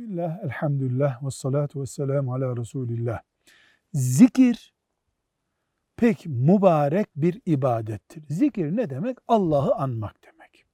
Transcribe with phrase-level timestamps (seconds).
[0.00, 3.20] Bismillah, elhamdülillah, ve salatu ve selamu ala Resulillah.
[3.92, 4.74] Zikir
[5.96, 8.24] pek mübarek bir ibadettir.
[8.28, 9.18] Zikir ne demek?
[9.28, 10.64] Allah'ı anmak demek.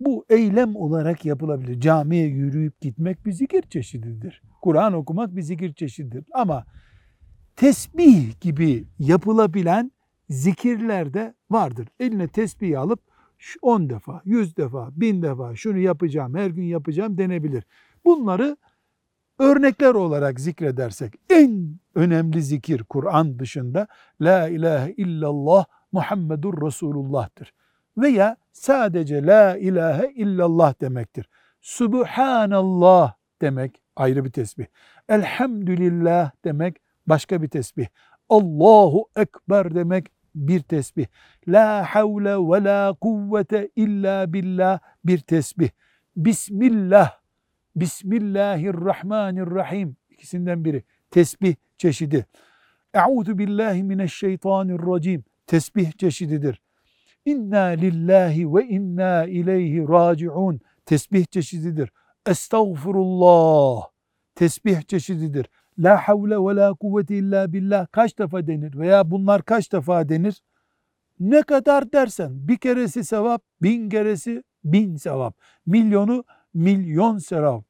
[0.00, 1.80] Bu eylem olarak yapılabilir.
[1.80, 4.42] Camiye yürüyüp gitmek bir zikir çeşididir.
[4.62, 6.24] Kur'an okumak bir zikir çeşididir.
[6.32, 6.64] Ama
[7.56, 9.92] tesbih gibi yapılabilen
[10.28, 11.88] zikirler de vardır.
[12.00, 13.00] Eline tesbih alıp
[13.62, 17.64] 10 defa, 100 defa, 1000 defa şunu yapacağım, her gün yapacağım denebilir.
[18.04, 18.56] Bunları
[19.38, 23.86] örnekler olarak zikredersek en önemli zikir Kur'an dışında
[24.20, 27.52] La ilahe illallah Muhammedur Resulullah'tır.
[27.98, 31.28] Veya sadece La ilahe illallah demektir.
[31.60, 34.66] Subhanallah demek ayrı bir tesbih.
[35.08, 36.76] Elhamdülillah demek
[37.06, 37.86] başka bir tesbih.
[38.28, 41.06] Allahu Ekber demek bir tesbih.
[41.48, 45.70] La havle ve la kuvvete illa billah bir tesbih.
[46.16, 47.10] Bismillah,
[47.76, 52.26] Bismillahirrahmanirrahim ikisinden biri tesbih çeşidi.
[52.94, 56.60] Euzu billahi mineşşeytanirracim tesbih çeşididir.
[57.24, 61.90] İnna lillahi ve inna ileyhi raciun tesbih çeşididir.
[62.26, 63.82] Estağfurullah
[64.34, 65.46] tesbih çeşididir.
[65.78, 70.42] La havle ve la kuvvete illa billah kaç defa denir veya bunlar kaç defa denir?
[71.20, 75.36] Ne kadar dersen bir keresi sevap, bin keresi bin sevap.
[75.66, 77.64] Milyonu milyon sevap.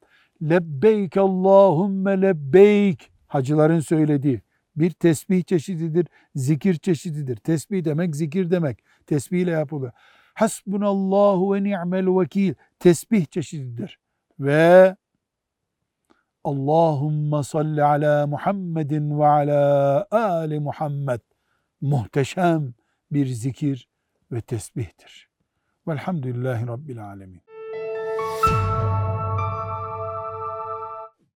[0.50, 4.42] Lebbeyk Allahümme lebbeyk hacıların söylediği
[4.77, 7.37] bir tesbih çeşididir, zikir çeşididir.
[7.37, 8.84] Tesbih demek zikir demek.
[9.06, 9.92] Tesbih ile yapılıyor.
[10.34, 13.98] Hasbunallahu ve ni'mel vekil tesbih çeşididir.
[14.41, 14.97] Ve
[16.45, 21.20] Allahümme salli ala Muhammedin ve ala ali Muhammed.
[21.81, 22.75] Muhteşem
[23.12, 23.89] bir zikir
[24.33, 25.28] ve tesbihtir.
[25.89, 27.53] Velhamdülillahi Rabbil alemin.